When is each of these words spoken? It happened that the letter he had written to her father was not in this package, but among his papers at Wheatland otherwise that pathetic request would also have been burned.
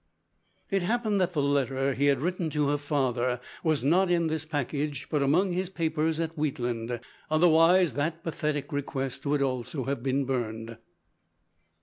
It 0.71 0.81
happened 0.81 1.21
that 1.21 1.33
the 1.33 1.43
letter 1.43 1.93
he 1.93 2.07
had 2.07 2.21
written 2.21 2.49
to 2.49 2.69
her 2.69 2.77
father 2.77 3.39
was 3.63 3.83
not 3.83 4.09
in 4.09 4.25
this 4.25 4.47
package, 4.47 5.07
but 5.11 5.21
among 5.21 5.51
his 5.51 5.69
papers 5.69 6.19
at 6.19 6.35
Wheatland 6.35 6.99
otherwise 7.29 7.93
that 7.93 8.23
pathetic 8.23 8.71
request 8.71 9.27
would 9.27 9.43
also 9.43 9.83
have 9.83 10.01
been 10.01 10.25
burned. 10.25 10.77